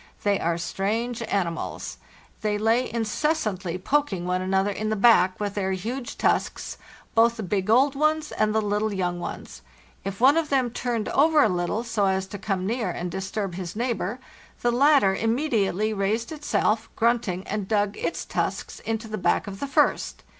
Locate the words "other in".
4.51-4.89